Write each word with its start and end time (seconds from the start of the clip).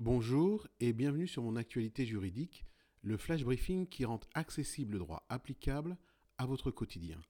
Bonjour 0.00 0.68
et 0.78 0.92
bienvenue 0.92 1.26
sur 1.26 1.42
mon 1.42 1.56
actualité 1.56 2.06
juridique, 2.06 2.64
le 3.02 3.16
flash 3.16 3.42
briefing 3.42 3.88
qui 3.88 4.04
rend 4.04 4.20
accessible 4.32 4.92
le 4.92 5.00
droit 5.00 5.26
applicable 5.28 5.96
à 6.38 6.46
votre 6.46 6.70
quotidien. 6.70 7.20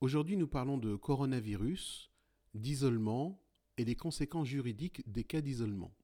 Aujourd'hui, 0.00 0.36
nous 0.36 0.48
parlons 0.48 0.78
de 0.78 0.96
coronavirus, 0.96 2.10
d'isolement 2.54 3.40
et 3.76 3.84
des 3.84 3.94
conséquences 3.94 4.48
juridiques 4.48 5.08
des 5.08 5.22
cas 5.22 5.40
d'isolement. 5.40 5.94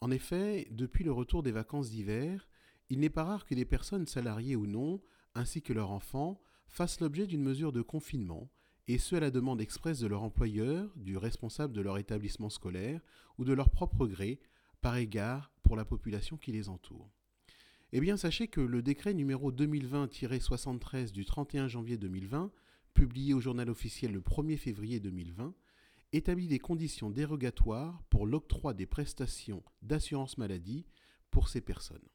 En 0.00 0.10
effet, 0.10 0.66
depuis 0.70 1.04
le 1.04 1.12
retour 1.12 1.42
des 1.42 1.52
vacances 1.52 1.90
d'hiver, 1.90 2.48
il 2.88 2.98
n'est 2.98 3.10
pas 3.10 3.24
rare 3.24 3.44
que 3.44 3.54
des 3.54 3.66
personnes 3.66 4.06
salariées 4.06 4.56
ou 4.56 4.66
non, 4.66 5.02
ainsi 5.34 5.60
que 5.60 5.74
leurs 5.74 5.90
enfants, 5.90 6.40
fassent 6.68 7.00
l'objet 7.00 7.26
d'une 7.26 7.42
mesure 7.42 7.72
de 7.72 7.82
confinement, 7.82 8.50
et 8.88 8.96
ce 8.96 9.16
à 9.16 9.20
la 9.20 9.30
demande 9.30 9.60
expresse 9.60 9.98
de 9.98 10.06
leur 10.06 10.22
employeur, 10.22 10.90
du 10.96 11.18
responsable 11.18 11.74
de 11.74 11.82
leur 11.82 11.98
établissement 11.98 12.48
scolaire 12.48 13.02
ou 13.36 13.44
de 13.44 13.52
leur 13.52 13.68
propre 13.68 14.06
gré, 14.06 14.40
par 14.82 14.96
égard 14.96 15.50
pour 15.62 15.76
la 15.76 15.86
population 15.86 16.36
qui 16.36 16.52
les 16.52 16.68
entoure. 16.68 17.08
Eh 17.92 18.00
bien, 18.00 18.16
sachez 18.16 18.48
que 18.48 18.60
le 18.60 18.82
décret 18.82 19.14
numéro 19.14 19.52
2020-73 19.52 21.12
du 21.12 21.24
31 21.24 21.68
janvier 21.68 21.96
2020, 21.96 22.50
publié 22.94 23.32
au 23.32 23.40
journal 23.40 23.70
officiel 23.70 24.12
le 24.12 24.20
1er 24.20 24.56
février 24.56 25.00
2020, 25.00 25.54
établit 26.12 26.48
des 26.48 26.58
conditions 26.58 27.10
dérogatoires 27.10 28.02
pour 28.10 28.26
l'octroi 28.26 28.74
des 28.74 28.86
prestations 28.86 29.62
d'assurance 29.80 30.36
maladie 30.36 30.84
pour 31.30 31.48
ces 31.48 31.60
personnes. 31.60 32.06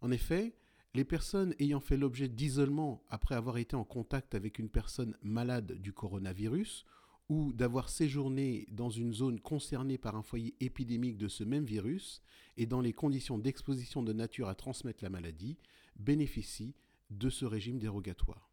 En 0.00 0.10
effet, 0.10 0.54
les 0.94 1.04
personnes 1.04 1.54
ayant 1.58 1.80
fait 1.80 1.96
l'objet 1.96 2.28
d'isolement 2.28 3.02
après 3.08 3.34
avoir 3.34 3.56
été 3.56 3.76
en 3.76 3.84
contact 3.84 4.34
avec 4.34 4.58
une 4.58 4.68
personne 4.68 5.16
malade 5.22 5.72
du 5.72 5.92
coronavirus 5.92 6.84
ou 7.32 7.54
d'avoir 7.54 7.88
séjourné 7.88 8.66
dans 8.70 8.90
une 8.90 9.14
zone 9.14 9.40
concernée 9.40 9.96
par 9.96 10.16
un 10.16 10.22
foyer 10.22 10.54
épidémique 10.60 11.16
de 11.16 11.28
ce 11.28 11.44
même 11.44 11.64
virus 11.64 12.20
et 12.58 12.66
dans 12.66 12.82
les 12.82 12.92
conditions 12.92 13.38
d'exposition 13.38 14.02
de 14.02 14.12
nature 14.12 14.50
à 14.50 14.54
transmettre 14.54 15.02
la 15.02 15.08
maladie 15.08 15.56
bénéficient 15.96 16.74
de 17.08 17.30
ce 17.30 17.46
régime 17.46 17.78
dérogatoire. 17.78 18.50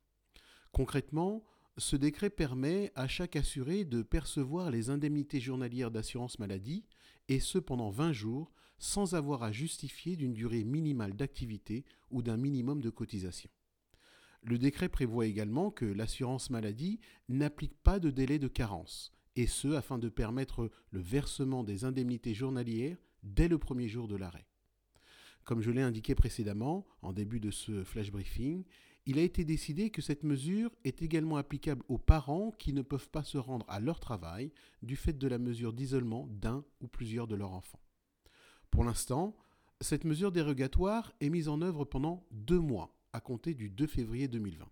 Concrètement, 0.71 1.43
ce 1.77 1.97
décret 1.97 2.29
permet 2.29 2.93
à 2.95 3.09
chaque 3.09 3.35
assuré 3.35 3.83
de 3.83 4.01
percevoir 4.01 4.71
les 4.71 4.89
indemnités 4.89 5.41
journalières 5.41 5.91
d'assurance 5.91 6.39
maladie, 6.39 6.85
et 7.27 7.41
ce 7.41 7.57
pendant 7.57 7.89
20 7.89 8.13
jours, 8.13 8.49
sans 8.77 9.13
avoir 9.13 9.43
à 9.43 9.51
justifier 9.51 10.15
d'une 10.15 10.33
durée 10.33 10.63
minimale 10.63 11.17
d'activité 11.17 11.83
ou 12.11 12.21
d'un 12.21 12.37
minimum 12.37 12.81
de 12.81 12.89
cotisation. 12.89 13.49
Le 14.43 14.57
décret 14.57 14.89
prévoit 14.89 15.25
également 15.25 15.71
que 15.71 15.85
l'assurance 15.85 16.49
maladie 16.49 16.99
n'applique 17.27 17.75
pas 17.83 17.99
de 17.99 18.09
délai 18.09 18.39
de 18.39 18.47
carence, 18.47 19.11
et 19.35 19.47
ce 19.47 19.69
afin 19.69 19.97
de 19.97 20.09
permettre 20.09 20.69
le 20.91 21.01
versement 21.01 21.63
des 21.63 21.83
indemnités 21.83 22.33
journalières 22.33 22.97
dès 23.23 23.47
le 23.47 23.57
premier 23.57 23.87
jour 23.87 24.07
de 24.07 24.15
l'arrêt. 24.15 24.47
Comme 25.43 25.61
je 25.61 25.71
l'ai 25.71 25.81
indiqué 25.81 26.15
précédemment, 26.15 26.85
en 27.01 27.11
début 27.11 27.39
de 27.39 27.51
ce 27.51 27.83
flash 27.83 28.11
briefing, 28.11 28.63
il 29.05 29.17
a 29.17 29.23
été 29.23 29.43
décidé 29.43 29.89
que 29.89 30.01
cette 30.01 30.23
mesure 30.23 30.69
est 30.83 31.01
également 31.01 31.37
applicable 31.37 31.83
aux 31.87 31.97
parents 31.97 32.51
qui 32.51 32.73
ne 32.73 32.83
peuvent 32.83 33.09
pas 33.09 33.23
se 33.23 33.37
rendre 33.37 33.65
à 33.67 33.79
leur 33.79 33.99
travail 33.99 34.51
du 34.83 34.95
fait 34.95 35.17
de 35.17 35.27
la 35.27 35.39
mesure 35.39 35.73
d'isolement 35.73 36.27
d'un 36.27 36.63
ou 36.81 36.87
plusieurs 36.87 37.27
de 37.27 37.35
leurs 37.35 37.53
enfants. 37.53 37.79
Pour 38.69 38.83
l'instant, 38.83 39.35
cette 39.81 40.03
mesure 40.03 40.31
dérogatoire 40.31 41.11
est 41.21 41.29
mise 41.29 41.47
en 41.47 41.61
œuvre 41.61 41.85
pendant 41.85 42.27
deux 42.31 42.59
mois, 42.59 42.98
à 43.13 43.21
compter 43.21 43.53
du 43.53 43.69
2 43.69 43.87
février 43.87 44.27
2020. 44.27 44.69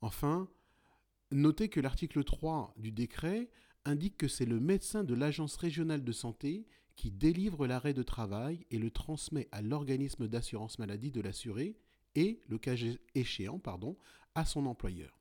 Enfin, 0.00 0.48
notez 1.30 1.68
que 1.68 1.80
l'article 1.80 2.24
3 2.24 2.74
du 2.76 2.92
décret 2.92 3.50
indique 3.84 4.16
que 4.16 4.28
c'est 4.28 4.46
le 4.46 4.60
médecin 4.60 5.04
de 5.04 5.14
l'agence 5.14 5.56
régionale 5.56 6.04
de 6.04 6.12
santé 6.12 6.66
qui 6.96 7.10
délivre 7.10 7.66
l'arrêt 7.66 7.94
de 7.94 8.02
travail 8.02 8.66
et 8.70 8.78
le 8.78 8.90
transmet 8.90 9.48
à 9.52 9.62
l'organisme 9.62 10.28
d'assurance 10.28 10.78
maladie 10.78 11.10
de 11.10 11.20
l'assuré 11.20 11.76
et, 12.14 12.40
le 12.48 12.58
cas 12.58 12.74
échéant, 13.14 13.58
pardon, 13.58 13.96
à 14.34 14.44
son 14.44 14.66
employeur. 14.66 15.20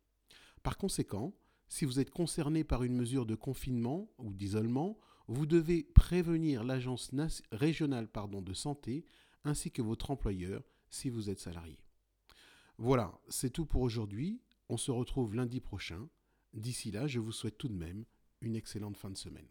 Par 0.63 0.77
conséquent, 0.77 1.33
si 1.67 1.85
vous 1.85 1.99
êtes 1.99 2.11
concerné 2.11 2.63
par 2.63 2.83
une 2.83 2.95
mesure 2.95 3.25
de 3.25 3.35
confinement 3.35 4.09
ou 4.17 4.33
d'isolement, 4.33 4.97
vous 5.27 5.45
devez 5.45 5.83
prévenir 5.83 6.63
l'agence 6.63 7.11
régionale 7.51 8.07
de 8.41 8.53
santé 8.53 9.05
ainsi 9.43 9.71
que 9.71 9.81
votre 9.81 10.11
employeur 10.11 10.63
si 10.89 11.09
vous 11.09 11.29
êtes 11.29 11.39
salarié. 11.39 11.79
Voilà, 12.77 13.19
c'est 13.29 13.51
tout 13.51 13.65
pour 13.65 13.81
aujourd'hui. 13.81 14.41
On 14.69 14.77
se 14.77 14.91
retrouve 14.91 15.35
lundi 15.35 15.61
prochain. 15.61 16.09
D'ici 16.53 16.91
là, 16.91 17.07
je 17.07 17.19
vous 17.19 17.31
souhaite 17.31 17.57
tout 17.57 17.69
de 17.69 17.73
même 17.73 18.05
une 18.41 18.55
excellente 18.55 18.97
fin 18.97 19.09
de 19.09 19.17
semaine. 19.17 19.47